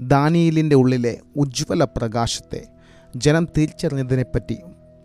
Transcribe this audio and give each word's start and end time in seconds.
ദാനിയിലിന്റെ 0.00 0.76
ഉള്ളിലെ 0.76 1.20
ഉജ്ജ്വല 1.36 1.84
പ്രകാശത്തെ 1.84 2.66
ജനം 3.16 3.48
തിരിച്ചറിഞ്ഞതിനെപ്പറ്റി 3.56 4.58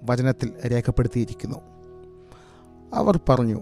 വചനത്തിൽ 0.04 0.68
രേഖപ്പെടുത്തിയിരിക്കുന്നു. 0.68 1.58
അവർ 2.94 3.20
പറഞ്ഞു 3.30 3.62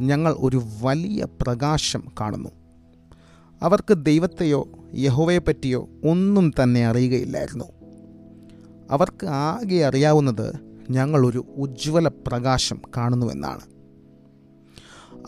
ഞങ്ങൾ 0.00 0.36
ഒരു 0.38 0.62
വലിയ 0.82 1.26
പ്രകാശം 1.42 2.04
കാണുന്നു. 2.20 2.48
അവർക്ക് 3.62 3.94
ദൈവത്തെയോ 3.94 4.68
യഹോവയെപ്പറ്റിയോ 4.94 5.88
ഒന്നും 6.04 6.52
തന്നെ 6.62 6.86
അറിയുകയില്ലായിരുന്നു. 6.86 7.64
അവർക്ക് 8.90 9.26
ആകെ 9.26 9.84
അറിയാവുന്നത് 9.84 10.52
ഞങ്ങളൊരു 10.90 11.44
ഉജ്ജ്വല 11.56 12.08
പ്രകാശം 12.08 12.80
കാണുന്നുവെന്നാണ് 12.96 13.60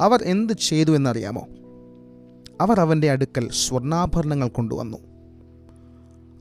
അവർ 0.01 0.23
എന്ത് 0.23 0.53
ചെയ്തു 0.53 0.97
എന്നറിയാമോ? 0.97 1.47
അവർ 2.61 2.81
അവന്റെ 2.81 3.11
അടുക്കൽ 3.11 3.49
സ്വർണാഭരണങ്ങൾ 3.51 4.49
കൊണ്ടുവന്നു. 4.49 5.10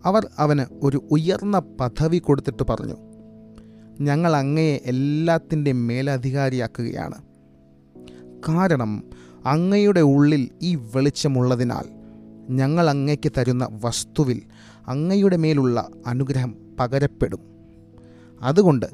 അവർ 0.05 0.29
അവന് 0.37 0.61
ഒരു 0.83 1.07
ഉയർന്ന 1.11 1.59
പദവി 1.59 2.17
കൊടുത്തിട്ട് 2.17 2.63
പറഞ്ഞു 2.69 2.95
ഞങ്ങൾ 4.01 4.35
അങ്ങയെ 4.35 4.81
എല്ലാത്തിന്റെ 4.85 5.71
മേലധികാരിയാക്കുകയാണ്. 5.71 7.21
കാരണം 8.49 9.03
അങ്ങയുടെ 9.45 9.99
ഉള്ളിൽ 9.99 10.49
ഈ 10.61 10.75
വെളിച്ചമുള്ളതിനാൽ 10.75 11.83
ഞങ്ങൾ 12.49 12.89
അങ്ങയ്ക്ക് 12.89 13.31
തരുന്ന 13.37 13.79
വസ്തുവിൽ 13.83 14.41
അങ്ങയുടെ 14.87 15.37
മേലുള്ള 15.37 15.89
അനുഗ്രഹം 16.07 16.55
പകരപ്പെടും. 16.79 17.39
അതുകൊണ്ട് 18.41 18.85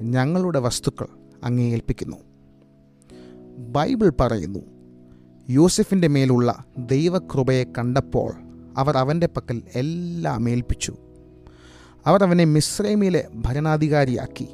ഞങ്ങളുടെ 0.00 0.58
വസ്തുക്കൾ 0.58 1.06
അങ്ങേ 1.44 1.72
ഏൽപ്പിക്കുന്നു. 1.72 2.16
ബൈബിൾ 3.58 4.12
പറയുന്നു 4.20 4.58
യൂസഫിന്റെ 5.50 6.08
മേലുള്ള 6.08 6.64
ദൈവകൃപയെ 6.78 7.64
കണ്ടപ്പോൾ 7.78 8.34
അവർ 8.78 8.96
അവന്റെ 8.96 9.26
പക്കൽ 9.26 9.62
എല്ലാം 9.74 10.50
ഏൽപ്പിച്ചു. 10.50 10.96
അവർ 12.06 12.24
അവനെ 12.24 12.44
മിശ്രൈമിലെ 12.44 13.28
ഭരണാധികാരിയാക്കി. 13.34 14.48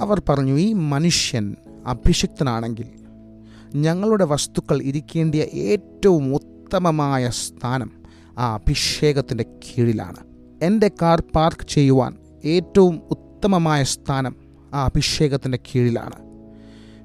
അവർ 0.00 0.22
പറഞ്ഞു 0.28 0.58
ഈ 0.58 0.72
മനുഷ്യൻ 0.72 1.56
അഭിഷിക്തനാണെങ്കിൽ 1.86 2.88
ഞങ്ങളുടെ 3.74 4.24
വസ്തുക്കൾ 4.24 4.82
ഇരിക്കേണ്ടിയ 4.82 5.42
ഏറ്റവും 5.42 6.34
ഉത്തമമായ 6.34 7.28
സ്ഥാനം 7.28 7.90
ആ 8.38 8.54
അഭിഷേകത്തിന്റെ 8.54 9.44
കീഴിലാണ്. 9.44 10.16
എന്റെ 10.62 10.90
കാർ 11.02 11.22
പാർക്ക് 11.34 11.66
ചെയ്യുവാൻ 11.68 12.16
ഏറ്റവും 12.44 13.00
ഉത്തമമായ 13.10 13.82
സ്ഥാനം 13.82 14.36
ആ 14.74 14.84
അഭിഷേകത്തിന്റെ 14.84 15.58
കീഴിലാണ്. 15.58 16.28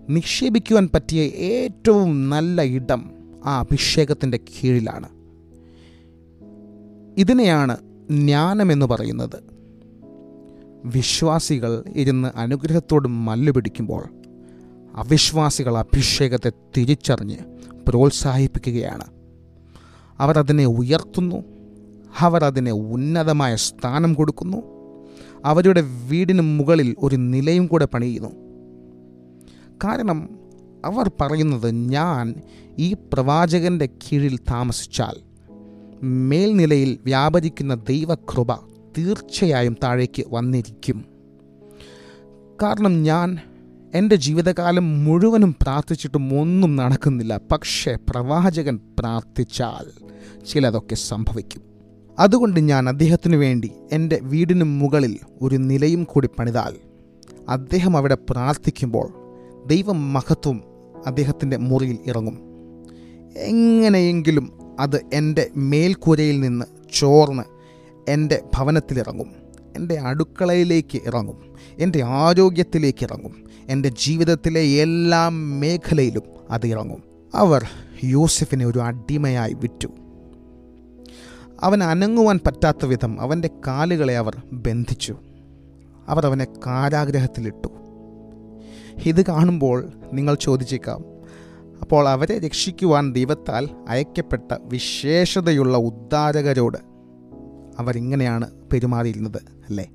നിക്ഷേപിക്കുവാൻ 0.09 0.89
പറ്റിയ 0.93 1.21
ഏറ്റവും 1.23 2.29
നല്ല 2.29 2.61
ഇടം 2.61 3.11
ആ 3.45 3.59
അഭിഷേകത്തിന്റെ 3.59 4.37
കീഴിലാണ്. 4.37 5.09
ഇതിനെയാണ് 7.17 7.77
ജ്ഞാനമെന്ന് 8.11 8.85
പറയുന്നത്. 8.85 9.43
വിശ്വാസികൾ 10.85 11.83
ഇരുന്ന് 11.95 12.37
അനുഗ്രഹത്തോട് 12.37 13.07
മല്ലുപിടിക്കുമ്പോൾ 13.07 14.03
അവിശ്വാസികൾ 14.95 15.77
അഭിഷേകത്തെ 15.77 16.51
തിരിച്ചറിഞ്ഞ് 16.77 17.37
പ്രോത്സാഹിപ്പിക്കുകയാണ്. 17.87 19.03
അവർ 20.19 20.39
അതിനെ 20.39 20.65
ഉയർത്തുന്നു 20.65 21.43
അവർ 22.19 22.43
അതിനെ 22.43 22.71
ഉന്നതമായ 22.71 23.55
സ്ഥാനം 23.55 24.13
കൊടുക്കുന്നു 24.13 24.57
അവരുടെ 25.45 25.81
വീടിന് 25.81 26.41
മുകളിൽ 26.41 26.95
ഒരു 26.99 27.15
നിലയും 27.15 27.67
കൂടെ 27.67 27.85
പണിയുന്നു. 27.85 28.29
കാരണം 29.83 30.29
അവർ 30.85 31.11
പറയുന്നത് 31.21 31.71
ഞാൻ 31.71 32.35
ഈ 32.79 32.93
പ്രവാചകന്റെ 32.93 33.85
കീഴിൽ 33.85 34.37
താമസിച്ചാൽ 34.37 35.32
മേൽനിലയിൽ 36.03 36.97
വ്യാപരിക്കുന്ന 37.05 37.75
ദൈവകൃപ 37.75 38.55
തീർച്ചയായും 38.97 39.77
താഴേക്ക് 39.83 40.23
വന്നിരിക്കും. 40.27 41.05
കാരണം 42.63 43.03
ഞാൻ 43.03 43.37
എന്റെ 43.93 44.15
ജീവിതകാലം 44.15 45.03
മുഴുവനും 45.03 45.55
പ്രാർത്ഥിച്ചിട്ടും 45.61 46.41
ഒന്നും 46.41 46.75
നടക്കുന്നില്ല. 46.75 47.39
പക്ഷേ 47.51 47.95
പ്രവാചകൻ 48.09 48.79
പ്രാർത്ഥിച്ചാൽ 48.99 50.13
ചിലതൊക്കെ 50.47 50.95
സംഭവിക്കും. 50.95 51.61
അതുകൊണ്ട് 52.19 52.59
ഞാൻ 52.59 52.89
അദ്ദേഹത്തിനു 52.89 53.37
വേണ്ടി 53.37 53.71
എന്റെ 53.91 54.19
വീടിന് 54.23 54.63
മുകളിൽ 54.63 55.19
ഒരു 55.41 55.55
നിലയും 55.55 56.03
കൂടി 56.03 56.29
പണിതാൽ 56.39 56.75
അദ്ദേഹം 57.49 57.97
അവിടെ 57.97 58.17
പ്രാർത്ഥിക്കുമ്പോൾ 58.29 59.13
ദൈവം 59.67 60.13
മഹത്വം 60.13 60.61
അദ്ദേഹത്തിന്റെ 61.05 61.57
മുറിയിൽ 61.57 61.97
ഇറങ്ങും. 62.07 62.39
എങ്ങനെയെങ്കിലും 63.37 64.62
അത് 64.79 65.01
എന്റെ 65.13 65.49
മേൽക്കൂരയിൽ 65.55 66.39
നിന്ന് 66.39 66.65
ചോർന്ന് 66.93 67.43
എന്റെ 68.11 68.41
ഭവനത്തിലിറങ്ങും. 68.55 69.31
എന്റെ 69.75 69.95
അടുക്കളയിലേക്ക് 69.95 70.99
ഇറങ്ങും. 71.05 71.55
എന്റെ 71.79 72.03
ആരോഗ്യത്തിലേക്ക് 72.03 73.03
ഇറങ്ങും. 73.03 73.43
എന്റെ 73.67 73.89
ജീവിതത്തിലെ 73.89 74.61
എല്ലാ 74.61 75.29
മേഖലയിലും 75.29 76.21
അത് 76.49 76.67
ഇറങ്ങും. 76.67 77.03
അവർ 77.35 77.65
യൂസഫിനെ 78.03 78.65
ഒരു 78.65 78.79
അടിമയായി 78.79 79.53
വിറ്റു. 79.53 79.87
അവൻ 81.61 81.83
അനങ്ങുവാൻ 81.83 82.39
പറ്റാത്ത 82.47 82.85
വിധം 82.85 83.21
അവന്റെ 83.21 83.49
കാലുകളെ 83.67 84.17
അവർ 84.17 84.41
ബന്ധിച്ചു. 84.53 85.17
അവർ 86.07 86.25
അവനെ 86.25 86.47
കാരാഗ്രഹത്തിലിട്ടു. 86.67 87.67
ഇത് 89.05 89.25
കാണുമ്പോൾ 89.25 89.89
നിങ്ങൾ 90.13 90.35
ചോദിച്ചേക്കാം 90.35 91.12
അപ്പോൾ 91.83 92.09
അവരെ 92.09 92.39
രക്ഷിക്കുവാൻ 92.39 93.13
ദൈവത്താൽ 93.13 93.67
അയക്കപ്പെട്ട 93.89 94.53
വിശേഷതയുള്ള 94.63 95.77
ഉദ്ധാരകരോട് 95.77 96.77
അവരിങ്ങനെയാണ് 97.79 98.51
പെരുമാറിയിരുന്നത് 98.73 99.37
അല്ലേ? 99.37 99.89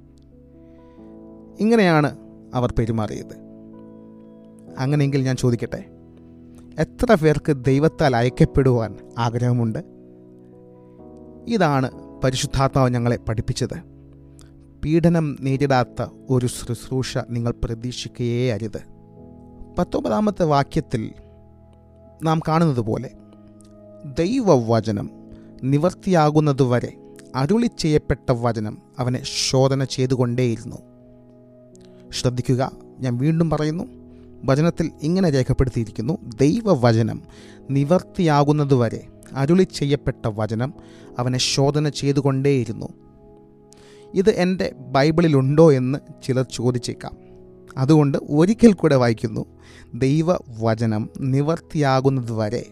ഇങ്ങനെയാണ് 1.60 2.16
അവർ 2.54 2.75
പെരുമാറിയത്. 2.78 3.37
അങ്ങനെയെങ്കിൽ 4.78 5.22
ഞാൻ 5.22 5.37
ചോദിക്കട്ടെ 5.37 5.84
എത്ര 6.78 7.15
പേർക്ക് 7.15 7.65
ദൈവത്താൽ 7.65 8.16
അയക്കപ്പെടുവാൻ 8.16 8.97
ആഗ്രഹമുണ്ട്? 9.19 9.78
ഇതാണ് 11.48 11.91
പരിശുദ്ധാത്മാവ് 12.25 12.91
ഞങ്ങളെ 12.91 13.16
പഠിപ്പിച്ചത്. 13.16 13.78
പീഡനം 14.84 15.37
നേരിടാത്ത 15.41 16.06
ഒരു 16.31 16.47
ശുശ്രൂഷ 16.47 17.19
നിങ്ങൾ 17.31 17.54
പ്രതീക്ഷിക്കുകയേ 17.65 18.53
അരുത്. 18.53 18.81
പത്തൊമ്പതാമത്തെ 19.78 20.44
വാക്യത്തിൽ 20.44 21.12
നാം 22.22 22.40
കാണുന്നത് 22.48 22.80
പോലെ 22.80 23.10
ദൈവവചനം 24.18 25.10
നിവർത്തിയാകുന്നതുവരെ 25.64 26.96
അരുളി 27.36 27.70
ചെയ്യപ്പെട്ട 27.78 28.32
വചനം 28.32 28.78
അവനെ 28.98 29.22
ശോധന 29.50 29.84
ചെയ്തുകൊണ്ടേയിരുന്നു. 29.84 30.76
ശ്രദ്ധിക്കുക 32.10 32.70
ഞാൻ 32.98 33.18
വീണ്ടും 33.18 33.50
പറയുന്നു 33.50 33.84
വചനത്തിൽ 34.44 34.90
ഇങ്ങനെ 35.02 35.30
രേഖപ്പെടുത്തിയിരിക്കുന്നു 35.30 36.18
ദൈവവചനം 36.40 37.22
നിവർത്തിയാകുന്നതുവരെ 37.70 39.06
അരുളി 39.32 39.62
ചെയ്യപ്പെട്ട 39.62 40.26
വചനം 40.26 40.74
അവനെ 41.18 41.38
ശോധന 41.38 41.88
ചെയ്തുകൊണ്ടേയിരുന്നു. 41.88 42.88
ഇത് 44.14 44.30
എന്റെ 44.30 44.72
ബൈബിളിലുണ്ടോ 44.78 45.72
എന്ന് 45.72 45.98
ചിലർ 46.26 46.46
ചോദിച്ചേക്കാം. 46.52 47.28
അതുകൊണ്ട് 47.78 48.19
ഒരിക്കൽ 48.31 48.72
കൂടെ 48.72 48.97
വായിക്കുന്നു 48.97 49.47
ദൈവവചനം 49.94 51.11
നിവർത്തിയാകുന്നതുവരെ 51.21 52.66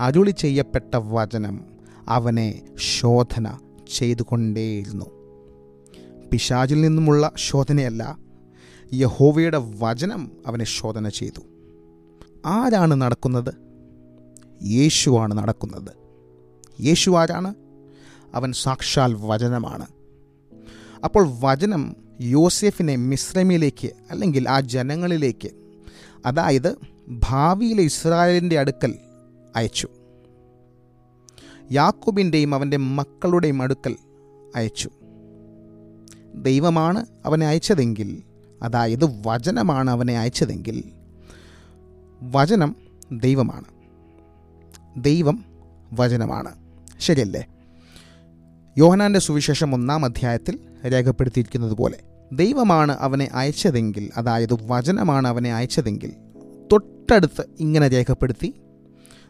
അരുളി 0.00 0.30
ചെയ്യപ്പെട്ട 0.30 0.96
വചനം 0.96 1.64
അവനെ 2.08 2.62
ശോധന 2.98 3.58
ചെയ്തുകൊണ്ടേയിരുന്നു. 3.96 5.04
പിശാചിൽ 6.32 6.80
നിന്നുമുള്ള 6.80 7.32
ശോധനയല്ല 7.36 8.18
യഹോവയുടെ 8.94 9.60
വചനം 9.78 10.30
അവനെ 10.46 10.64
ശോധന 10.64 11.08
ചെയ്തു. 11.08 11.40
ആരാണ് 12.46 12.94
നടക്കുന്നത്? 12.94 13.54
യേശുവാണ് 14.64 15.34
നടക്കുന്നത്. 15.34 15.90
യേശു 16.80 17.10
ആരാണ്? 17.10 17.54
അവൻ 18.34 18.52
സാക്ഷാൽ 18.52 19.16
വചനമാണ്. 19.20 19.86
അപ്പോൾ 21.04 21.28
വചനം 21.40 21.96
യോസെഫിനെ 22.20 22.96
മിശ്രമിലേക്ക് 22.96 23.90
അല്ലെങ്കിൽ 24.10 24.48
ആ 24.48 24.60
ജനങ്ങളിലേക്ക് 24.60 25.50
അതായത് 26.26 26.76
ഭാവിയിലെ 27.08 27.82
ഇസ്രായേലിന്റെ 27.82 28.58
അടുക്കൽ 28.58 28.98
അയച്ചു. 29.56 29.88
യാക്കോബിന്റെയും 31.72 32.54
അവന്റെ 32.54 32.76
മക്കളുടെയും 32.76 33.62
അടുക്കൽ 33.62 33.96
അയച്ചു. 34.56 34.90
ദൈവമാണ് 36.34 37.06
അവനെ 37.24 37.46
അയച്ചതെങ്കിൽ 37.46 38.22
അതായത് 38.62 39.22
വചനമാണ് 39.26 39.90
അവനെ 39.90 40.18
അയച്ചതെങ്കിൽ 40.18 40.84
വചനം 42.22 42.76
ദൈവമാണ്. 43.12 43.64
ദൈവം 44.96 45.44
വചനമാണ്. 45.92 46.54
ശരിയല്ലേ? 47.00 47.46
യോഹനാന്റെ 48.78 49.20
സുവിശേഷം 49.20 49.74
ഒന്നാം 49.74 50.04
അധ്യായത്തിൽ 50.04 50.58
രേഖപ്പെടുത്തിയിരിക്കുന്നത് 50.88 51.72
പോലെ 51.72 51.98
ദൈവമാണ് 52.32 52.96
അവനെ 53.00 53.28
അയച്ചതെങ്കിൽ 53.34 54.10
അതായത് 54.16 54.58
വചനമാണ് 54.66 55.28
അവനെ 55.28 55.54
അയച്ചതെങ്കിൽ 55.54 56.12
തൊട്ടടുത്ത് 56.72 57.44
ഇങ്ങനെ 57.60 57.88
രേഖപ്പെടുത്തി 57.88 58.54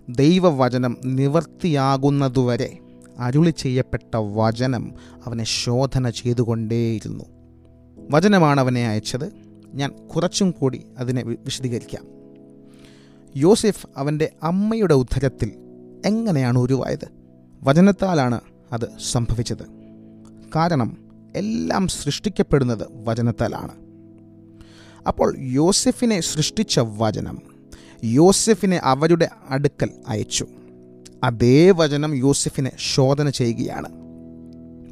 ദൈവവചനം 0.08 0.96
നിവർത്തിയാകുന്നതുവരെ 1.04 2.78
അരുളി 3.18 3.50
ചെയ്യപ്പെട്ട 3.50 4.16
വചനം 4.16 4.94
അവനെ 5.26 5.44
ശോധന 5.44 6.10
ചെയ്തുകൊണ്ടേയിരുന്നു. 6.10 7.24
വചനമാണ് 8.10 8.60
അവനെ 8.60 8.88
അയച്ചത്. 8.88 9.32
ഞാൻ 9.74 9.90
കുറച്ചും 9.90 10.50
കൂടി 10.50 10.86
അതിനെ 10.98 11.22
വിശദീകരിക്കാം. 11.22 12.04
യോസെഫ് 13.36 13.86
അവന്റെ 13.96 14.32
അമ്മയുടെ 14.42 14.94
ഉദ്ധരത്തിൽ 14.94 15.52
എങ്ങനെയാണ് 16.06 16.58
ഉരുവായത്? 16.58 17.08
വചനത്താലാണ് 17.62 18.40
അത് 18.72 18.88
സംഭവിച്ചത്. 19.12 19.66
കാരണം 20.56 21.03
എല്ലാം 21.36 21.88
സൃഷ്ടിക്കപ്പെടുന്നത് 21.88 22.86
വചനത്താലാണ്. 23.04 23.72
അപ്പോൾ 25.06 25.36
യോസെഫിനെ 25.38 26.20
സൃഷ്ടിച്ച 26.20 26.80
വചനം 26.80 27.38
യോസെഫിനെ 28.04 28.80
അവരുടെ 28.84 29.28
അടുക്കൽ 29.50 29.90
അയച്ചു. 30.08 30.46
അതേ 31.24 31.70
വചനം 31.70 32.14
യോസെഫിനെ 32.14 32.70
ശോധന 32.78 33.30
ചെയ്യുകയാണ് 33.30 33.88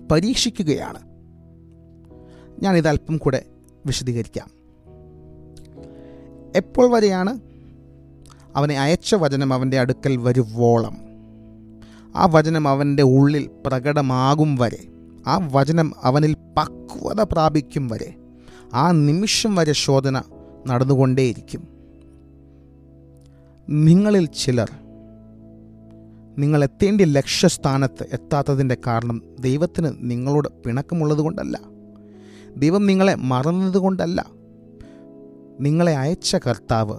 പരീക്ഷിക്കുകയാണ്. 0.08 0.98
ഞാനിത് 2.62 2.88
അല്പം 2.88 3.16
കൂടെ 3.16 3.44
വിശദീകരിക്കാം. 3.86 4.50
എപ്പോൾ 6.56 6.90
വരെയാണ് 6.90 7.40
അവനെ 8.56 8.80
അയച്ച 8.80 9.14
വചനം 9.14 9.54
അവന്റെ 9.54 9.78
അടുക്കൽ 9.78 10.16
വരുവോളം? 10.16 10.96
ആ 12.16 12.26
വചനം 12.26 12.68
അവന്റെ 12.68 13.02
ഉള്ളിൽ 13.02 13.50
പ്രകടമാകും 13.66 14.56
വരെ. 14.56 14.91
ആ 15.26 15.48
വചനം 15.52 15.92
അവനിൽ 16.02 16.36
പക്വത 16.58 17.20
പ്രാപിക്കും 17.32 17.88
വരെ 17.88 18.14
ആ 18.74 18.90
നിമിഷം 18.90 19.54
വരെ 19.54 19.72
ശോധന 19.72 20.22
നടന്നുകൊണ്ടേയിരിക്കും. 20.66 21.69
നിങ്ങളിൽ 23.69 24.26
ചിലർ 24.26 24.70
നിങ്ങൾ 26.38 26.64
എത്തേണ്ട 26.64 27.00
ലക്ഷ്യസ്ഥാനത്ത് 27.00 28.06
എത്താത്തതിന്റെ 28.12 28.76
കാരണം 28.86 29.22
ദൈവത്തിന് 29.40 29.92
നിങ്ങളോട് 29.98 30.48
പിണക്കമുള്ളതുകൊണ്ടല്ല. 30.48 31.60
ദൈവം 32.56 32.86
നിങ്ങളെ 32.86 33.14
മറന്നതുകൊണ്ടല്ല. 33.14 34.26
നിങ്ങളെ 35.60 35.96
അയച്ച 35.96 36.36
കർത്താവ് 36.36 36.98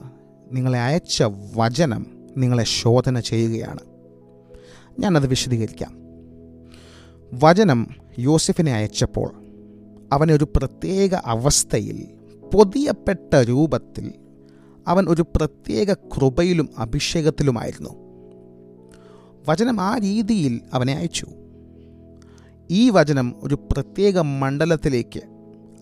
നിങ്ങളെ 0.52 0.80
അയച്ച 0.80 1.24
വചനം 1.56 2.06
നിങ്ങളെ 2.38 2.64
ശോധന 2.64 3.20
ചെയ്യുകയാണ്. 3.20 3.80
ഞാനത് 5.00 5.28
വിശദീകരിക്കാം. 5.28 5.96
വചനം 7.34 8.03
യോസഫിനെ 8.20 8.74
അയച്ചപ്പോൾ 8.74 9.34
അവനൊരു 10.14 10.48
പ്രത്യേക 10.56 11.14
അവസ്ഥയിൽ 11.14 12.08
പൊതിയപ്പെട്ട 12.54 13.36
രൂപത്തിൽ 13.36 14.14
അവൻ 14.88 15.06
ഒരു 15.10 15.26
പ്രത്യേക 15.36 15.94
കൃപയിലും 15.94 16.70
അഭിഷേകത്തിലുമായിരുന്നു. 16.78 17.90
വചനം 19.50 19.82
ആ 19.82 19.98
രീതിയിൽ 19.98 20.62
അവനെ 20.74 20.94
അയച്ചു. 20.94 21.28
ഈ 22.72 22.90
വചനം 22.90 23.36
ഒരു 23.44 23.56
പ്രത്യേക 23.56 24.20
മണ്ഡലത്തിലേക്ക് 24.20 25.22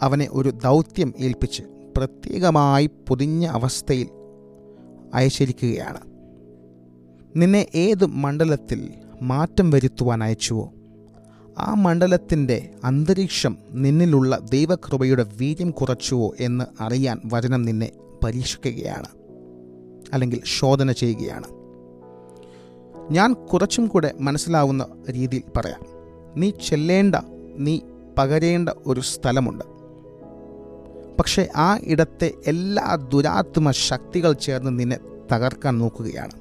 അവനെ 0.02 0.28
ഒരു 0.32 0.50
ദൗത്യം 0.50 1.14
ഏൽപ്പിച്ച് 1.20 1.64
പ്രത്യേകമായി 1.98 2.90
പൊതിഞ്ഞ 3.08 3.46
അവസ്ഥയിൽ 3.46 4.08
അയച്ചിരിക്കുകയാണ്. 5.14 6.02
നിന്നെ 7.36 7.68
ഏത് 7.76 8.06
മണ്ഡലത്തിൽ 8.06 8.94
മാറ്റം 9.22 9.70
വരുത്തുവാൻ 9.70 10.24
അയച്ചുവോ? 10.24 10.74
ആ 11.60 11.74
മണ്ഡലത്തിന്റെ 11.74 12.70
അന്തരീക്ഷം 12.84 13.58
നിന്നിലുള്ള 13.72 14.40
ദൈവകൃപയുടെ 14.52 15.26
വീര്യം 15.38 15.72
കുറച്ചുവോ 15.72 16.34
എന്ന് 16.40 16.84
അറിയാൻ 16.84 17.22
വചനം 17.34 17.62
നിന്നെ 17.62 17.92
പരീക്ഷിക്കുകയാണ് 18.24 19.06
അല്ലെങ്കിൽ 20.14 20.42
ശോധന 20.46 20.92
ചെയ്യുകയാണ്. 20.92 21.44
ഞാൻ 23.12 23.34
കുറച്ചും 23.34 23.88
കൂടെ 23.88 24.14
മനസ്സിലാവുന്ന 24.20 24.88
രീതിയിൽ 25.10 25.44
പറയാം. 25.58 25.82
നീ 26.36 26.52
ചെല്ലേണ്ട 26.70 27.16
നീ 27.58 27.80
പകരേണ്ട 28.18 28.70
ഒരു 28.86 29.00
സ്ഥലമുണ്ട്. 29.00 29.66
പക്ഷേ 31.18 31.50
ആ 31.56 31.80
ഇടത്തെ 31.84 32.34
എല്ലാ 32.48 32.96
ദുരാത്മ 33.14 33.72
ശക്തികൾ 33.72 34.34
ചേർന്ന് 34.34 34.80
നിന്നെ 34.80 34.98
തകർക്കാൻ 35.32 35.78
നോക്കുകയാണ്. 35.78 36.41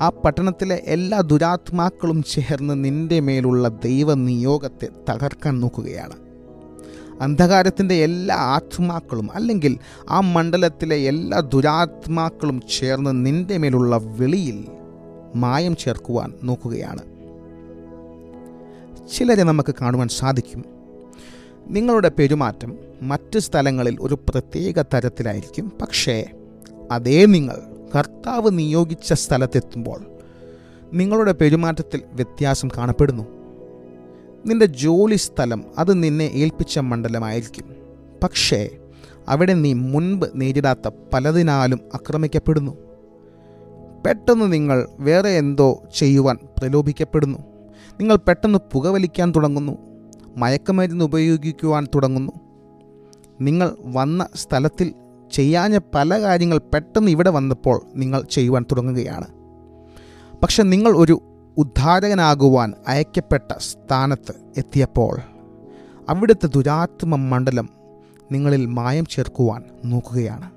ആ 0.00 0.08
പട്ടണത്തിലെ 0.08 0.82
എല്ലാ 0.86 1.20
ദുരാത്മാക്കളും 1.20 2.22
ചേർന്ന് 2.22 2.84
നിന്റെ 2.84 3.20
മേലുള്ള 3.20 3.68
ദൈവനിയോഗത്തെ 3.68 4.88
തകർക്കാൻ 5.10 5.60
നോക്കുകയാണ്. 5.60 6.12
അന്ധകാരത്തിന്റെ 7.20 7.94
എല്ലാ 7.94 8.36
ആത്മാക്കളും 8.36 9.30
അല്ലെങ്കിൽ 9.34 9.78
ആ 10.08 10.20
മണ്ഡലത്തിലെ 10.20 10.96
എല്ലാ 10.96 11.40
ദുരാത്മാക്കളും 11.40 12.62
ചേർന്ന് 12.78 13.26
നിന്റെ 13.26 13.56
മേലുള്ള 13.56 13.96
വെളിയിൽ 13.96 14.64
മായം 15.34 15.76
ചേർക്കുവാൻ 15.76 16.32
നോക്കുകയാണ്. 16.42 17.02
ചിലരെ 19.14 19.42
നമുക്ക് 19.42 19.74
കാണുവാൻ 19.80 20.08
സാധിക്കും. 20.08 20.64
നിങ്ങളുടെ 21.68 22.10
പെരുമാറ്റം 22.18 22.76
മറ്റ് 23.02 23.38
സ്ഥലങ്ങളിൽ 23.38 23.96
ഒരു 24.00 24.14
പ്രത്യേക 24.28 24.82
തരത്തിലായിരിക്കും. 24.94 25.72
പക്ഷേ 25.82 26.26
അതേ 26.92 27.26
നിങ്ങൾ 27.26 27.75
കർത്താവ് 27.94 28.58
നിയോഗിച്ച 28.58 29.12
സ്ഥലത്തെത്തുമ്പോൾ 29.12 30.00
നിങ്ങളുടെ 30.92 31.32
പെരുമാറ്റത്തിൽ 31.32 32.02
വ്യത്യാസം 32.12 32.68
കാണപ്പെടുന്നു. 32.68 33.22
നിന്റെ 34.46 34.66
ജോലി 34.66 35.16
സ്ഥലം 35.16 35.64
അത് 35.78 36.02
നിന്നെ 36.02 36.24
ഏൽപ്പിച്ച 36.24 36.78
മണ്ഡലമായിരിക്കും. 36.78 37.76
പക്ഷേ 38.22 38.68
അവിടെ 39.28 39.54
നീ 39.54 39.72
മുൻപ് 39.72 40.26
നേരിടാത്ത 40.34 40.90
പലതിനാലും 41.14 41.80
ആക്രമിക്കപ്പെടുന്നു. 41.94 42.76
പെട്ടെന്ന് 44.06 44.52
നിങ്ങൾ 44.52 44.88
വേറെ 44.98 45.30
എന്തോ 45.30 45.82
ചെയ്യുവാൻ 45.94 46.38
പ്രലോഭിക്കപ്പെടുന്നു. 46.58 47.38
നിങ്ങൾ 48.00 48.16
പെട്ടെന്ന് 48.16 48.58
പുകവലിക്കാൻ 48.72 49.32
തുടങ്ങുന്നു. 49.36 49.78
മയക്കുമരുന്ന് 50.36 51.04
ഉപയോഗിക്കുവാൻ 51.04 51.86
തുടങ്ങുന്നു. 51.94 52.32
നിങ്ങൾ 53.40 53.76
വന്ന 53.80 54.28
സ്ഥലത്തിൽ 54.34 54.94
ചെയ്യാഞ്ഞ 55.32 55.78
പല 55.94 56.20
കാര്യങ്ങൾ 56.20 56.58
പെട്ടെന്ന് 56.58 57.10
ഇവിടെ 57.10 57.30
വന്നപ്പോൾ 57.30 57.82
നിങ്ങൾ 57.94 58.22
ചെയ്യുവാൻ 58.22 58.62
തുടങ്ങുകയാണ്. 58.62 59.26
പക്ഷെ 60.42 60.62
നിങ്ങൾ 60.62 60.96
ഒരു 60.96 61.22
ഉദ്ധാരകനാകുവാൻ 61.58 62.72
അയക്കപ്പെട്ട 62.88 63.52
സ്ഥാനത്ത് 63.58 64.34
എത്തിയപ്പോൾ 64.56 65.18
അവിടുത്തെ 66.08 66.46
ദുരാത്മ 66.46 67.16
മണ്ഡലം 67.16 67.68
നിങ്ങളിൽ 68.32 68.66
മായം 68.66 69.06
ചേർക്കുവാൻ 69.06 69.62
നോക്കുകയാണ്. 69.84 70.50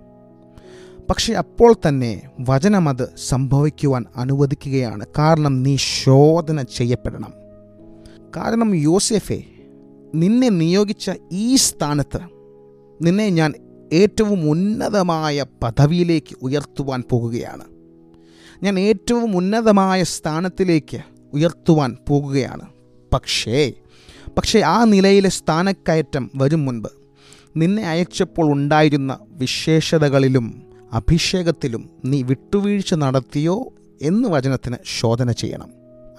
പക്ഷെ 1.10 1.34
അപ്പോൾ 1.34 1.76
തന്നെ 1.88 2.22
വചനമത് 2.40 3.14
സംഭവിക്കുവാൻ 3.28 4.06
അനുവദിക്കുകയാണ്. 4.16 5.06
കാരണം 5.18 5.64
നീ 5.64 5.78
ശോധന 5.80 6.62
ചെയ്യപ്പെടണം. 6.62 7.34
കാരണം 8.38 8.76
യോസെഫെ 8.76 9.44
നിന്നെ 10.16 10.50
നിയോഗിച്ച 10.50 11.12
ഈ 11.32 11.56
സ്ഥാനത്ത് 11.56 12.20
നിന്നെ 13.02 13.30
ഞാൻ 13.30 13.54
ഏറ്റവും 13.94 14.50
ഉന്നതമായ 14.50 15.46
പദവിയിലേക്ക് 15.64 16.36
ഉയർത്തുവാൻ 16.42 17.04
പോകുകയാണ്. 17.12 17.64
ഞാൻ 18.64 18.80
ഏറ്റവും 18.80 19.38
ഉന്നതമായ 19.38 20.04
സ്ഥാനത്തിലേക്ക് 20.04 21.00
ഉയർത്തുവാൻ 21.34 21.98
പോകുകയാണ്. 22.08 22.62
പക്ഷേ 23.14 23.72
പക്ഷേ 24.38 24.60
ആ 24.60 24.84
നിലയിലെ 24.84 25.30
സ്ഥാനക്കയറ്റം 25.30 26.32
വരും 26.36 26.66
മുൻപ് 26.66 26.90
നിന്നെ 27.58 27.90
അയച്ചപ്പോൾ 27.90 28.52
ഉണ്ടായിരുന്ന 28.52 29.18
വിശേഷതകളിലും 29.30 30.64
അഭിഷേകത്തിലും 30.94 31.90
നീ 32.06 32.22
വിട്ടുവീഴ്ച 32.22 32.94
നടത്തിയോ 32.94 33.74
എന്ന് 34.02 34.30
വചനത്തിന് 34.30 34.76
ശോധന 35.00 35.32
ചെയ്യണം. 35.32 35.70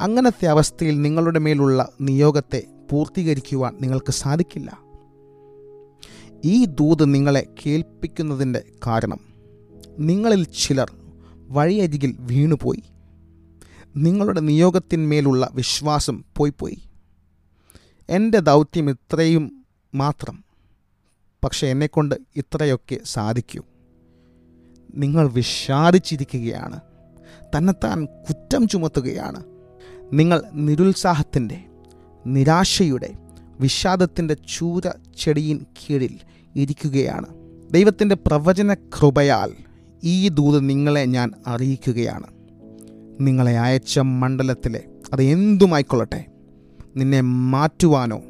അങ്ങനത്തെ 0.00 0.46
അവസ്ഥയിൽ 0.46 1.02
നിങ്ങളുടെ 1.02 1.38
മേലുള്ള 1.38 1.88
നിയോഗത്തെ 2.00 2.62
പൂർത്തീകരിക്കുവാൻ 2.90 3.74
നിങ്ങൾക്ക് 3.80 4.12
സാധിക്കില്ല. 4.12 4.89
ഈ 6.44 6.64
ദൂത് 6.64 7.14
നിങ്ങളെ 7.14 7.46
കേൾപ്പിക്കുന്നതിന്റെ 7.66 8.62
കാരണം. 8.86 9.18
നിങ്ങളിൽ 9.98 10.44
ചിലർ 10.44 10.92
വഴിയരികിൽ 11.48 12.16
വീണുപോയി. 12.20 12.82
നിങ്ങളുടെ 13.96 14.40
നിയോഗത്തിന്മേലുള്ള 14.40 15.50
വിശ്വാസം 15.52 16.24
പോയി 16.36 16.52
പോയി 16.58 16.78
എന്റെ 18.10 18.38
ദൗത്യം 18.38 18.90
ഇത്രയും 18.90 19.66
മാത്രം 19.94 20.44
പക്ഷെ 21.44 21.66
എന്നെക്കൊണ്ട് 21.66 22.14
ഇത്രയൊക്കെ 22.36 22.98
സാധിക്കൂ. 23.04 23.62
നിങ്ങൾ 24.94 25.28
വിഷാദിച്ചിരിക്കുകയാണ്. 25.28 26.80
തന്നെത്താൻ 27.56 28.04
കുറ്റം 28.04 28.68
ചുമത്തുകയാണ്. 28.68 29.44
നിങ്ങൾ 30.12 30.42
നിരുത്സാഹത്തിന്റെ 30.52 31.64
നിരാശയുടെ 32.26 33.14
വിഷാദത്തിന്റെ 33.60 34.36
ചൂര 34.58 34.90
ചെടിയിൻ 35.18 35.58
കീഴിൽ 35.58 36.18
ഇരിക്കുകയാണ്. 36.56 37.26
ദൈവത്തിന്റെ 37.70 38.14
പ്രവചന 38.14 38.74
കൃപയാൽ 38.74 39.52
ഈ 40.04 40.28
ദൂത് 40.28 40.68
നിങ്ങളെ 40.68 41.04
ഞാൻ 41.04 41.30
അറിയിക്കുകയാണ്. 41.46 42.26
നിങ്ങളെ 43.20 43.58
അയച്ച 43.58 43.98
മണ്ഡലത്തിലെ 43.98 44.82
അത് 45.12 45.22
എന്തുമായിക്കൊള്ളട്ടെ? 45.22 46.24
നിന്നെ 46.96 47.20
മാറ്റുവാനോ 47.20 48.22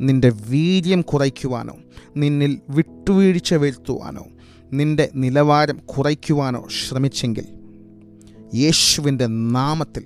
നിന്റെ 0.00 0.32
വീര്യം 0.48 1.02
കുറയ്ക്കുവാനോ 1.02 1.76
നിന്നിൽ 2.16 2.60
വിട്ടുവീഴ്ച 2.68 3.54
വരുത്തുവാനോ 3.54 4.26
നിന്റെ 4.72 5.08
നിലവാരം 5.14 5.80
കുറയ്ക്കുവാനോ 5.84 6.66
ശ്രമിച്ചെങ്കിൽ 6.68 7.44
യേശുവിന്റെ 8.54 9.26
നാമത്തിൽ 9.26 10.04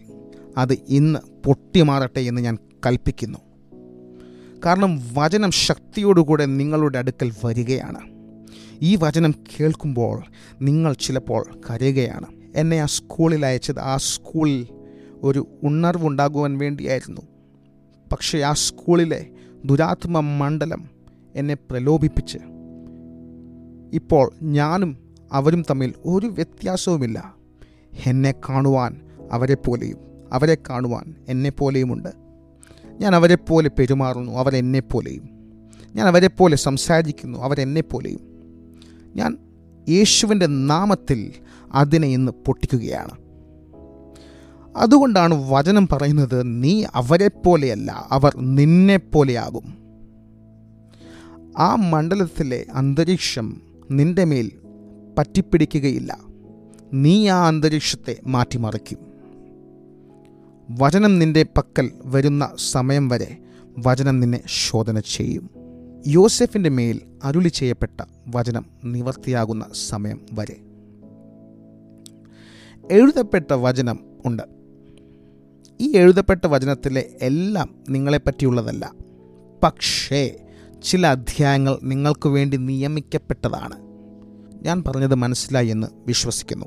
അത് 0.58 0.78
ഇന്ന് 0.88 1.18
പൊട്ടിമാറട്ടെ 1.46 2.20
എന്ന് 2.20 2.40
ഞാൻ 2.40 2.58
കൽപ്പിക്കുന്നു. 2.86 3.38
കാരണം 4.66 5.00
വചനം 5.14 5.50
ശക്തിയോടുകൂടെ 5.50 6.46
നിങ്ങളുടെ 6.46 6.98
അടുക്കൽ 6.98 7.32
വരികയാണ്. 7.44 7.98
ഈ 8.82 8.96
വചനം 8.96 9.34
കേൾക്കുമ്പോൾ 9.60 10.22
നിങ്ങൾ 10.62 10.92
ചിലപ്പോൾ 10.92 11.60
കരയുകയാണ്. 11.70 12.26
എന്നെ 12.56 12.80
ആ 12.80 12.86
സ്കൂളിൽ 12.86 13.46
അയച്ചത് 13.46 13.78
ആ 13.78 13.96
സ്കൂളിൽ 13.96 14.66
ഒരു 15.22 15.46
ഉണർവുണ്ടാകുവാൻ 15.62 16.58
വേണ്ടിയായിരുന്നു. 16.58 17.20
പക്ഷേ 18.12 18.38
ആ 18.38 18.52
സ്കൂളിലെ 18.52 19.26
ദുരാത്മ 19.64 20.20
മണ്ഡലം 20.20 20.90
എന്നെ 21.34 21.54
പ്രലോഭിപ്പിച്ച്. 21.54 22.38
ഇപ്പോൾ 23.92 24.32
ഞാനും 24.42 25.14
അവരും 25.32 25.64
തമ്മിൽ 25.70 25.94
ഒരു 26.06 26.26
വ്യത്യാസവുമില്ല. 26.26 27.34
എന്നെ 28.06 28.34
കാണുവാൻ 28.48 29.00
അവരെ 29.32 29.54
പോലെയും 29.54 29.98
അവരെ 30.32 30.56
കാണുവാൻ 30.70 31.14
എന്നെ 31.28 31.50
പോലെയുമുണ്ട് 31.50 32.23
ഞാൻ 33.00 33.14
അവരെപ്പോലെ 33.14 33.68
പോലെ 33.68 33.68
പെരുമാറുന്നു 33.68 34.32
അവരെന്നെപ്പോലെയും. 34.32 35.28
ഞാൻ 35.94 36.06
അവരെപ്പോലെ 36.06 36.38
പോലെ 36.38 36.56
സംസാരിക്കുന്നു 36.56 37.38
അവരെന്നെപ്പോലെയും. 37.38 38.20
ഞാൻ 39.16 39.38
യേശുവിന്റെ 39.88 40.46
നാമത്തിൽ 40.46 41.32
അതിനെ 41.72 42.08
ഇന്ന് 42.08 42.32
പൊട്ടിക്കുകയാണ്. 42.32 43.10
അതുകൊണ്ടാണ് 44.76 45.50
വചനം 45.50 45.88
പറയുന്നത് 45.92 46.64
നീ 46.64 46.84
അവരെപ്പോലെയല്ല 46.94 48.06
അവർ 48.10 48.36
നിന്നെപ്പോലെയാകും. 48.38 49.84
ആ 51.58 51.74
മണ്ഡലത്തിലെ 51.74 52.66
അന്തരീക്ഷം 52.74 53.60
നിന്റെ 53.90 54.24
മേൽ 54.24 54.50
പറ്റിപ്പിടിക്കുകയില്ല. 55.18 56.18
നീ 56.92 57.28
ആ 57.28 57.48
അന്തരീക്ഷത്തെ 57.48 58.16
മാറ്റിമറിക്കും. 58.26 59.13
വചനം 60.70 61.18
നിന്റെ 61.18 61.42
പക്കൽ 61.42 61.90
വരുന്ന 62.04 62.50
സമയം 62.56 63.08
വരെ 63.08 63.36
വചനം 63.78 64.20
നിന്നെ 64.20 64.40
ശോധന 64.46 65.00
ചെയ്യും. 65.00 65.50
യോസെഫിന്റെ 66.06 66.70
മേൽ 66.70 67.00
അരുളി 67.22 67.48
ചെയ്യപ്പെട്ട 67.48 68.04
വചനം 68.28 68.66
നിവർത്തിയാകുന്ന 68.84 69.66
സമയം 69.88 70.26
വരെ. 70.32 70.56
എഴുതപ്പെട്ട 72.90 73.52
വചനം 73.52 74.00
ഉണ്ട്. 74.26 74.42
ഈ 75.80 75.96
എഴുതപ്പെട്ട 75.96 76.46
വചനത്തിലെ 76.46 77.16
എല്ലാം 77.20 77.74
നിങ്ങളെപ്പറ്റിയുള്ളതല്ല. 77.88 78.92
പക്ഷേ 79.62 80.36
ചില 80.82 81.06
അധ്യായങ്ങൾ 81.06 81.78
നിങ്ങൾക്ക് 81.82 82.28
വേണ്ടി 82.28 82.56
നിയമിക്കപ്പെട്ടതാണ്. 82.56 83.80
ഞാൻ 84.64 84.82
പറഞ്ഞത് 84.82 85.14
മനസ്സിലായി 85.14 85.66
എന്ന് 85.66 85.86
വിശ്വസിക്കുന്നു. 86.06 86.66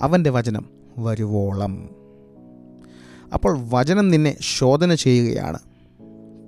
അവന്റെ 0.00 0.30
വചനം 0.30 0.79
വരുവോളം. 1.04 1.90
അപ്പോൾ 3.34 3.58
വചനം 3.70 4.08
നിന്നെ 4.08 4.36
ശോധന 4.40 4.94
ചെയ്യുകയാണ്. 4.94 5.58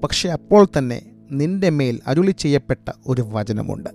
പക്ഷെ 0.02 0.28
അപ്പോൾ 0.28 0.66
തന്നെ 0.78 1.02
നിന്റെ 1.30 1.70
മേൽ 1.70 2.00
അരുളി 2.06 2.30
ചെയ്യപ്പെട്ട 2.30 2.90
ഒരു 3.06 3.22
വചനമുണ്ട്. 3.32 3.90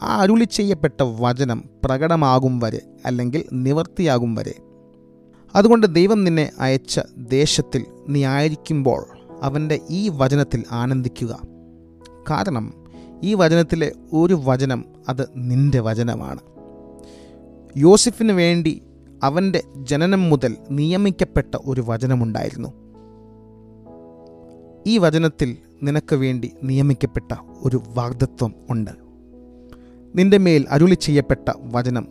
ആ 0.00 0.20
അരുളി 0.20 0.44
ചെയ്യപ്പെട്ട 0.44 1.00
വചനം 1.00 1.64
പ്രകടമാകും 1.84 2.60
വരെ 2.60 2.80
അല്ലെങ്കിൽ 3.04 3.44
നിവർത്തിയാകും 3.52 4.34
വരെ. 4.34 4.54
അതുകൊണ്ട് 5.54 5.94
ദൈവം 5.94 6.24
നിന്നെ 6.24 6.50
അയച്ച 6.58 7.00
ദേശത്തിൽ 7.16 7.84
നീ 8.08 8.24
ആയിരിക്കുമ്പോൾ 8.24 9.06
അവന്റെ 9.42 9.80
ഈ 9.90 10.08
വചനത്തിൽ 10.08 10.64
ആനന്ദിക്കുക. 10.72 11.40
കാരണം 12.30 12.74
ഈ 13.22 13.34
വചനത്തിലെ 13.34 13.92
ഒരു 14.12 14.40
വചനം 14.44 14.84
അത് 15.08 15.28
നിന്റെ 15.36 15.80
വചനമാണ്. 15.80 16.40
യോസിഫിന് 17.76 18.32
വേണ്ടി 18.32 18.82
അവന്റെ 19.22 19.62
ജനനം 19.76 20.30
മുതൽ 20.30 20.56
നിയമിക്കപ്പെട്ട 20.70 21.56
ഒരു 21.64 21.84
വചനമുണ്ടായിരുന്നു. 21.86 22.68
ഈ 24.86 24.98
വചനത്തിൽ 24.98 25.56
നിനക്ക് 25.82 26.16
വേണ്ടി 26.16 26.52
നിയമിക്കപ്പെട്ട 26.62 27.34
ഒരു 27.64 27.82
വാഗ്ദത്വം 27.88 28.54
ഉണ്ട്. 28.70 28.90
നിന്റെ 30.14 30.38
മേൽ 30.38 30.64
അരുളി 30.70 30.94
ചെയ്യപ്പെട്ട 30.94 31.52
വചനം 31.58 32.08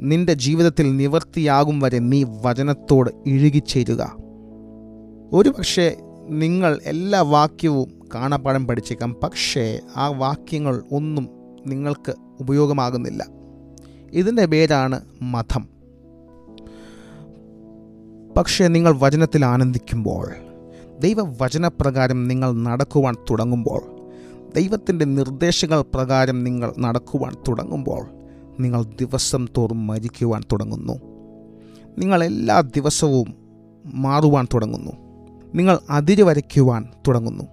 നിന്റെ 0.00 0.32
ജീവിതത്തിൽ 0.32 0.96
നിവർത്തിയാകും 0.96 1.80
വരെ 1.80 1.98
നീ 1.98 2.24
വചനത്തോട് 2.42 3.10
ഇഴുകിച്ചേരുക 3.26 4.16
ഒരു 5.32 5.48
പക്ഷേ 5.48 5.96
നിങ്ങൾ 6.28 6.80
എല്ലാ 6.84 7.20
വാക്യവും 7.20 7.88
കാണാപ്പാടം 8.14 8.66
പഠിച്ചേക്കാം. 8.66 9.16
പക്ഷേ 9.22 9.80
ആ 9.96 10.08
വാക്യങ്ങൾ 10.08 10.82
ഒന്നും 10.92 11.28
നിങ്ങൾക്ക് 11.66 12.14
ഉപയോഗമാകുന്നില്ല. 12.40 13.26
ഇതിന്റെ 14.12 14.46
പേരാണ് 14.46 15.00
മതം. 15.22 15.75
പക്ഷേ 18.36 18.68
നിങ്ങൾ 18.68 18.94
വചനത്തിൽ 18.98 19.44
ആനന്ദിക്കുമ്പോൾ 19.44 20.32
ദൈവവചനപ്രകാരം 21.00 22.28
നിങ്ങൾ 22.28 22.52
നടക്കുവാൻ 22.52 23.14
തുടങ്ങുമ്പോൾ 23.30 23.82
ദൈവത്തിന്റെ 24.56 25.04
നിർദ്ദേശങ്ങൾ 25.04 25.84
പ്രകാരം 25.94 26.44
നിങ്ങൾ 26.44 26.74
നടക്കുവാൻ 26.78 27.32
തുടങ്ങുമ്പോൾ 27.48 28.06
നിങ്ങൾ 28.60 28.82
ദിവസം 28.82 29.46
തോറും 29.56 29.86
മരിക്കുവാൻ 29.86 30.42
തുടങ്ങുന്നു. 30.52 30.92
നിങ്ങൾ 31.98 32.24
എല്ലാ 32.24 32.60
ദിവസവും 32.60 33.34
മാറുവാൻ 33.86 34.46
തുടങ്ങുന്നു. 34.54 34.92
നിങ്ങൾ 35.54 35.78
അതിര് 35.90 36.22
വരയ്ക്കുവാൻ 36.22 36.88
തുടങ്ങുന്നു. 37.08 37.44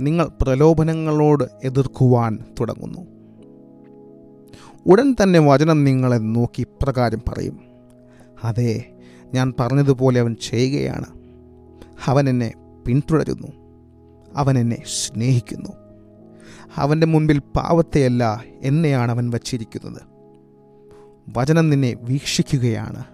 നിങ്ങൾ 0.00 0.28
പ്രലോഭനങ്ങളോട് 0.42 1.44
എതിർക്കുവാൻ 1.64 2.38
തുടങ്ങുന്നു. 2.60 3.00
ഉടൻ 4.86 5.16
തന്നെ 5.22 5.38
വചനം 5.38 5.84
നിങ്ങളെ 5.84 6.16
നോക്കി 6.16 6.60
ഇപ്രകാരം 6.60 7.18
പറയും. 7.28 7.60
അതെ 8.44 8.84
ഞാൻ 9.34 9.54
പറഞ്ഞതുപോലെ 9.60 10.20
അവൻ 10.20 10.36
ചെയ്യുകയാണ്. 10.42 11.06
അവൻ 12.04 12.28
എന്നെ 12.28 12.52
പിന്തുടരുന്നു. 12.86 13.48
അവൻ 14.34 14.58
എന്നെ 14.58 14.82
സ്നേഹിക്കുന്നു. 14.86 15.68
അവന്റെ 16.76 17.06
മുൻപിൽ 17.06 17.38
പാവത്തെയല്ല 17.38 18.44
എന്നെയാണ് 18.62 19.10
അവൻ 19.12 19.30
വച്ചിരിക്കുന്നത്. 19.30 20.02
വചനം 21.36 21.70
നിന്നെ 21.70 21.96
വീക്ഷിക്കുകയാണ്. 22.02 23.04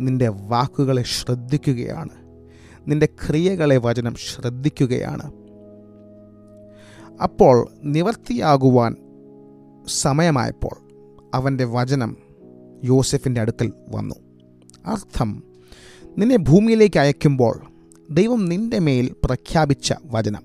നിന്റെ 0.00 0.28
വാക്കുകളെ 0.28 1.02
ശ്രദ്ധിക്കുകയാണ്. 1.02 2.08
നിന്റെ 2.90 3.06
ക്രിയകളെ 3.06 3.76
വചനം 3.76 4.14
ശ്രദ്ധിക്കുകയാണ്. 4.14 5.32
അപ്പോൾ 7.22 7.68
നിവർത്തിയാകുവാൻ 7.82 8.96
സമയമായപ്പോൾ 9.88 10.76
അവന്റെ 11.34 11.64
വചനം 11.64 12.16
യോസെഫിന്റെ 12.84 13.40
അടുക്കൽ 13.40 13.72
വന്നു. 13.88 14.14
അർത്ഥം. 14.88 15.42
നിന്നെ 16.18 16.38
ഭൂമിയിലേക്ക് 16.38 16.98
അയക്കുമ്പോൾ 16.98 17.60
ദൈവം 18.10 18.44
നിന്റെ 18.44 18.78
മേൽ 18.78 19.14
പ്രഖ്യാപിച്ച 19.24 19.94
വചനം. 20.04 20.42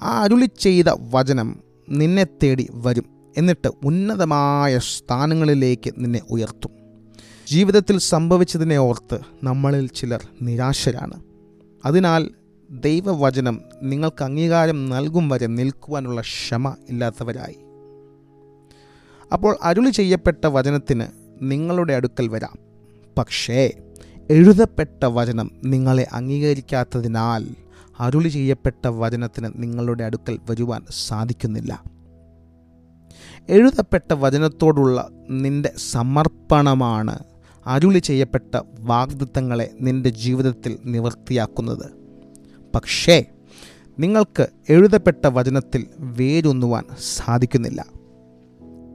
ആ 0.00 0.22
അരുളി 0.22 0.50
ചെയ്ത 0.58 0.84
വചനം 0.88 1.60
നിന്നെ 1.90 2.24
തേടി 2.24 2.68
വരും. 2.70 3.04
എന്നിട്ട് 3.36 3.70
ഉന്നതമായ 3.84 4.78
സ്ഥാനങ്ങളിലേക്ക് 4.78 5.94
നിന്നെ 5.98 6.20
ഉയർത്തും. 6.30 6.70
ജീവിതത്തിൽ 7.48 7.98
സംഭവിച്ചതിനെ 7.98 8.76
ഓർത്ത് 8.76 9.20
നമ്മളിൽ 9.44 9.86
ചിലർ 9.86 10.28
നിരാശരാണ്. 10.42 11.24
അതിനാൽ 11.84 12.30
ദൈവവചനം 12.70 13.60
നിങ്ങൾക്ക് 13.82 14.24
അംഗീകാരം 14.24 14.90
നൽകും 14.90 15.28
വരെ 15.28 15.46
നിൽക്കുവാനുള്ള 15.46 16.20
ക്ഷമ 16.20 16.74
ഇല്ലാത്തവരായി. 16.88 17.56
അപ്പോൾ 19.32 19.58
അരുളി 19.62 19.90
ചെയ്യപ്പെട്ട 19.90 20.46
വചനത്തിന് 20.46 21.04
നിങ്ങളുടെ 21.42 21.92
അടുക്കൽ 21.92 22.28
വരാം. 22.28 22.71
പക്ഷേ 23.18 23.70
എഴുതപ്പെട്ട 24.30 25.04
വചനം 25.04 25.50
നിങ്ങളെ 25.64 26.06
അംഗീകരിക്കാത്തതിനാൽ 26.12 27.46
അരുളി 28.00 28.28
ചെയ്യപ്പെട്ട 28.28 28.86
വചനത്തിന് 28.86 29.48
നിങ്ങളുടെ 29.56 30.04
അടുക്കൽ 30.04 30.38
വരുവാൻ 30.50 30.82
സാധിക്കുന്നില്ല. 30.90 31.82
എഴുതപ്പെട്ട 33.48 34.12
വചനത്തോടുള്ള 34.12 35.08
നിന്റെ 35.30 35.72
സമർപ്പണമാണ് 35.76 37.18
അരുളി 37.66 37.98
ചെയ്യപ്പെട്ട 37.98 38.60
വാഗ്ദത്തങ്ങളെ 38.80 39.70
നിന്റെ 39.80 40.10
ജീവിതത്തിൽ 40.10 40.78
നിവർത്തിയാക്കുന്നത്. 40.84 41.90
പക്ഷേ 42.74 43.24
നിങ്ങൾക്ക് 43.98 44.48
എഴുതപ്പെട്ട 44.68 45.26
വചനത്തിൽ 45.26 45.86
വേരൊന്നുവാൻ 45.98 46.84
സാധിക്കുന്നില്ല. 47.16 47.84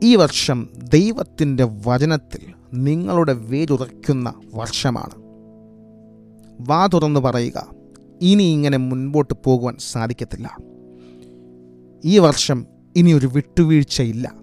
ഈ 0.03 0.15
വർഷം 0.15 0.69
ദൈവത്തിന്റെ 0.93 1.67
വചനത്തിൽ 1.85 2.56
നിങ്ങളുടെ 2.73 3.33
വേരുറയ്ക്കുന്ന 3.33 4.33
വർഷമാണ്. 4.53 5.27
വാ 6.69 6.87
തുറന്നു 6.87 7.19
പറയുക. 7.19 7.67
ഇനി 8.21 8.43
ഇങ്ങനെ 8.43 8.77
മുൻപോട്ട് 8.77 9.33
പോകുവാൻ 9.43 9.75
സാധിക്കത്തില്ല. 9.79 10.57
ഈ 12.05 12.19
വർഷം 12.19 12.65
ഇനി 12.95 13.13
ഒരു 13.13 13.27
വിട്ടുവീഴ്ചയില്ല. 13.27 14.33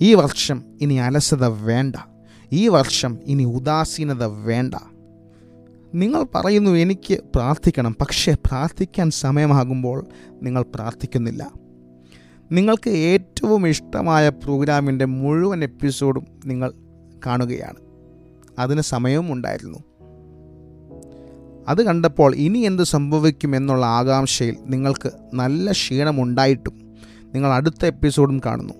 ഈ 0.00 0.14
വർഷം 0.14 0.62
ഇനി 0.80 0.94
അലസത 0.94 1.44
വേണ്ട. 1.44 1.96
ഈ 2.52 2.68
വർഷം 2.68 3.18
ഇനി 3.26 3.44
ഉദാസീനത 3.44 4.24
വേണ്ട. 4.24 4.74
നിങ്ങൾ 5.94 6.26
പറയുന്നു 6.34 6.70
എനിക്ക് 6.70 7.14
പ്രാർത്ഥിക്കണം. 7.14 7.96
പക്ഷേ 8.00 8.34
പ്രാർത്ഥിക്കാൻ 8.34 9.10
സമയമാകുമ്പോൾ 9.10 10.06
നിങ്ങൾ 10.42 10.64
പ്രാർത്ഥിക്കുന്നില്ല. 10.74 11.52
നിങ്ങൾക്ക് 12.52 12.90
ഏറ്റവും 12.90 13.68
ഇഷ്ടമായ 13.68 14.28
പ്രോഗ്രാമിന്റെ 14.28 15.04
മുഴുവൻ 15.04 15.64
എപ്പിസോഡും 15.64 16.26
നിങ്ങൾ 16.46 16.72
കാണുകയാണ്. 17.26 17.76
അതിന് 18.58 18.80
സമയവും 18.80 19.32
ഉണ്ടായിരുന്നു. 19.32 19.78
അത് 21.68 21.82
കണ്ടപ്പോൾ 21.82 22.34
ഇനി 22.34 22.58
എന്ത് 22.58 22.82
സംഭവിക്കുമെന്നുള്ള 22.82 23.86
ആകാംക്ഷയിൽ 23.86 24.56
നിങ്ങൾക്ക് 24.66 25.10
നല്ല 25.34 25.72
ക്ഷീണമുണ്ടായിട്ടും 25.72 26.94
നിങ്ങൾ 27.34 27.52
അടുത്ത 27.52 27.86
എപ്പിസോഡും 27.86 28.40
കാണുന്നു. 28.46 28.74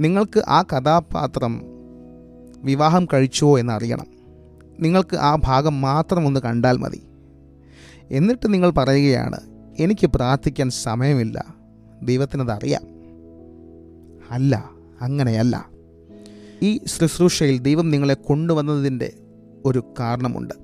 നിങ്ങൾക്ക് 0.00 0.42
ആ 0.48 0.62
കഥാപാത്രം 0.62 1.62
വിവാഹം 2.62 3.04
കഴിച്ചുവോ 3.04 3.58
എന്നറിയണം. 3.58 4.06
നിങ്ങൾക്ക് 4.80 5.16
ആ 5.16 5.36
ഭാഗം 5.44 5.80
മാത്രം 5.80 6.26
ഒന്ന് 6.26 6.40
കണ്ടാൽ 6.40 6.76
മതി. 6.76 7.02
എന്നിട്ട് 8.10 8.52
നിങ്ങൾ 8.52 8.70
പറയുകയാണ് 8.70 9.40
എനിക്ക് 9.78 10.06
പ്രാർത്ഥിക്കാൻ 10.06 10.70
സമയമില്ല. 10.70 11.54
ദൈവത്തിനതറിയാം 12.02 12.82
അല്ല 14.30 14.70
അങ്ങനെയല്ല. 15.00 15.77
ഈ 16.62 16.80
ശുശ്രൂഷയിൽ 16.86 17.58
ദൈവം 17.58 17.90
നിങ്ങളെ 17.90 18.14
കൊണ്ടുവന്നതിന്റെ 18.14 19.12
ഒരു 19.64 19.94
കാരണമുണ്ട്. 20.00 20.54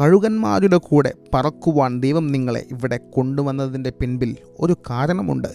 കഴുകന്മാരുടെ 0.00 0.76
കൂടെ 0.76 1.12
പറക്കുവാൻ 1.34 2.00
ദൈവം 2.00 2.32
നിങ്ങളെ 2.32 2.66
ഇവിടെ 2.70 2.96
കൊണ്ടുവന്നതിന്റെ 2.96 3.90
പിൻപിൽ 3.90 4.36
ഒരു 4.60 4.76
കാരണമുണ്ട്. 4.90 5.48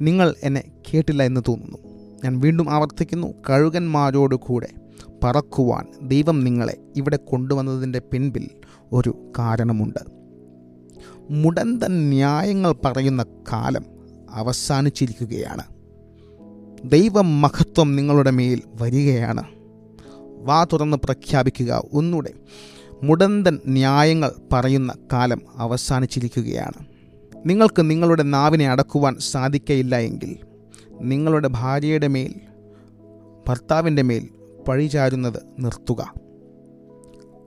നിങ്ങൾ 0.00 0.34
എന്നെ 0.42 0.64
കേട്ടില്ല 0.94 1.22
എന്ന് 1.22 1.40
തോന്നുന്നു. 1.48 1.78
ഞാൻ 2.24 2.40
വീണ്ടും 2.40 2.70
ആവർത്തിക്കുന്നു 2.70 3.34
കഴുകന്മാരോട് 3.50 4.34
കൂടെ 4.34 4.68
പറക്കുവാൻ 5.24 6.08
ദൈവം 6.08 6.44
നിങ്ങളെ 6.44 6.76
ഇവിടെ 6.96 7.16
കൊണ്ടുവന്നതിന്റെ 7.16 7.98
പിൻപിൽ 7.98 8.50
ഒരു 8.92 9.32
കാരണമുണ്ട്. 9.38 9.98
മുടന്തൻ 11.30 12.08
ന്യായങ്ങൾ 12.08 12.72
പറയുന്ന 12.72 13.22
കാലം 13.22 13.84
അവസാനിച്ചിരിക്കുകയാണ്. 14.30 15.79
ദൈവ 16.84 17.20
മഹത്വം 17.20 17.96
നിങ്ങളുടെ 17.96 18.30
മേൽ 18.30 18.62
വരികയാണ്. 18.80 19.44
വാ 20.38 20.64
തുറന്ന് 20.64 20.96
പ്രഖ്യാപിക്കുക. 20.96 21.82
ഒന്നുകൂടെ 21.92 22.32
മുടന്തൻ 23.02 23.58
ന്യായങ്ങൾ 23.66 24.32
പറയുന്ന 24.52 24.94
കാലം 25.12 25.40
അവസാനിച്ചിരിക്കുകയാണ്. 25.56 26.86
നിങ്ങൾക്ക് 27.46 27.90
നിങ്ങളുടെ 27.90 28.22
നാവിനെ 28.22 28.70
അടക്കുവാൻ 28.70 29.16
സാധിക്കയില്ല 29.18 29.96
എങ്കിൽ 29.96 30.36
നിങ്ങളുടെ 31.00 31.48
ഭാര്യയുടെ 31.48 32.06
മേൽ 32.06 32.34
ഭർത്താവിന്റെ 33.48 34.02
മേൽ 34.02 34.28
പഴിചാരുന്നത് 34.68 35.42
നിർത്തുക. 35.58 36.14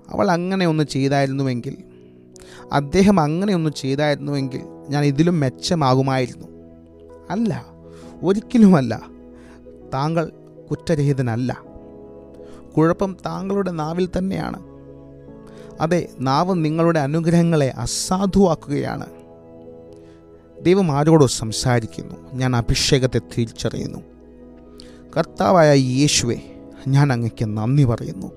അവൾ 0.10 0.32
അങ്ങനെ 0.32 0.68
ഒന്ന് 0.68 0.84
ചെയ്തായിരുന്നുവെങ്കിൽ 0.84 1.78
അദ്ദേഹം 2.72 3.20
അങ്ങനെ 3.20 3.56
ഒന്ന് 3.56 3.70
ചെയ്തായിരുന്നുവെങ്കിൽ 3.70 4.62
ഞാൻ 4.90 5.06
ഇതിലും 5.06 5.40
മെച്ചമാകുമായിരുന്നു. 5.40 6.48
അല്ല 7.30 7.66
ഒരിക്കലുമല്ല. 8.24 9.13
താങ്കൾ 9.94 10.32
കുറ്റരഹിതനല്ല. 10.72 11.62
കുഴപ്പം 12.78 13.18
താങ്കളുടെ 13.26 13.72
നാവിൽ 13.72 14.10
തന്നെയാണ്. 14.18 14.64
അതെ 15.82 16.08
നാവ് 16.20 16.66
നിങ്ങളുടെ 16.66 17.00
അനുഗ്രഹങ്ങളെ 17.00 17.70
അസാധുവാക്കുകയാണ്. 17.70 19.06
ദൈവം 20.62 20.92
ആരോടോ 20.92 21.28
സംസാരിക്കുന്നു 21.28 22.16
ഞാൻ 22.34 22.56
അഭിഷേകത്തെ 22.56 23.20
തിരിച്ചറിയുന്നു. 23.20 24.00
കർത്താവായ 25.18 25.76
യേശുവെ 25.76 26.36
ഞാൻ 26.88 27.14
അങ്ങയ്ക്ക് 27.14 27.58
നന്ദി 27.58 27.84
പറയുന്നു. 27.84 28.28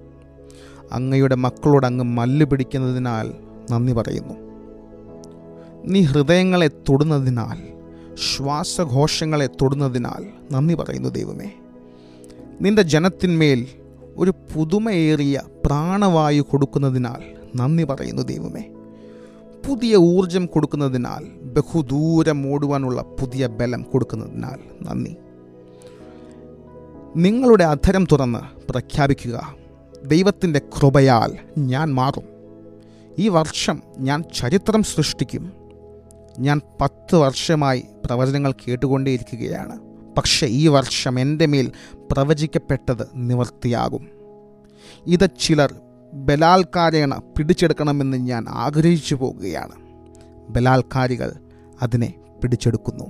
അങ്ങയുടെ 0.93 1.35
മക്കളോട് 1.35 1.87
അങ്ങ് 1.87 2.05
മല്ല് 2.05 2.47
പിടിക്കുന്നതിനാൽ 2.47 3.35
നന്ദി 3.71 3.93
പറയുന്നു. 3.93 4.35
നീ 5.85 6.03
ഹൃദയങ്ങളെ 6.03 6.69
തൊടുന്നതിനാൽ 6.69 7.76
ശ്വാസഘോഷങ്ങളെ 8.17 9.47
തൊടുന്നതിനാൽ 9.47 10.53
നന്ദി 10.53 10.75
പറയുന്നു 10.75 11.09
ദൈവമേ. 11.09 11.51
നിന്റെ 12.61 12.83
ജനത്തിന്മേൽ 12.83 13.67
ഒരു 14.17 14.35
പുതുമയേറിയ 14.55 15.41
പ്രാണവായു 15.67 16.41
കൊടുക്കുന്നതിനാൽ 16.41 17.37
നന്ദി 17.57 17.85
പറയുന്നു 17.85 18.23
ദൈവമേ. 18.23 18.63
പുതിയ 19.69 19.97
ഊർജം 19.97 20.47
കൊടുക്കുന്നതിനാൽ 20.47 21.45
ബഹുദൂരം 21.45 22.53
ഓടുവാനുള്ള 22.53 23.03
പുതിയ 23.03 23.47
ബലം 23.47 23.83
കൊടുക്കുന്നതിനാൽ 23.83 24.59
നന്ദി. 24.83 25.17
നിങ്ങളുടെ 27.17 27.65
അധരം 27.65 28.07
തുറന്ന് 28.13 28.73
പ്രഖ്യാപിക്കുക 28.73 29.55
ദൈവത്തിന്റെ 30.07 30.59
കൃപയാൽ 30.59 31.39
ഞാൻ 31.59 31.95
മാറും. 31.95 32.25
ഈ 33.19 33.29
വർഷം 33.29 33.83
ഞാൻ 33.99 34.25
ചരിത്രം 34.35 34.83
സൃഷ്ടിക്കും. 34.83 35.53
ഞാൻ 36.39 36.61
പത്ത് 36.81 37.15
വർഷമായി 37.15 37.85
പ്രവചനങ്ങൾ 38.07 38.53
കേട്ടുകൊണ്ടേയിരിക്കുകയാണ്. 38.53 39.81
പക്ഷേ 40.15 40.47
ഈ 40.47 40.69
വർഷം 40.69 41.21
എന്റെ 41.21 41.47
മേൽ 41.47 41.73
പ്രവചിക്കപ്പെട്ടത് 42.13 43.09
നിവർത്തിയാകും. 43.15 44.09
ഇത് 45.07 45.29
ചിലർ 45.41 45.75
ബലാൽക്കാരേണ 46.15 47.21
പിടിച്ചെടുക്കണമെന്ന് 47.39 48.17
ഞാൻ 48.17 48.45
ആഗ്രഹിച്ചു 48.49 49.15
പോകുകയാണ് 49.15 49.73
ബലാൽക്കാരികൾ 50.49 51.33
അതിനെ 51.83 52.15
പിടിച്ചെടുക്കുന്നു. 52.43 53.05